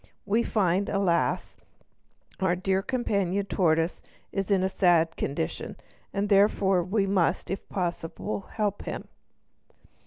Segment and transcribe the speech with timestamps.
[0.25, 1.57] We find, alas!
[2.39, 5.75] our dear companion the tortoise is in a sad condition,
[6.11, 9.09] and therefore we must, if possible, help him."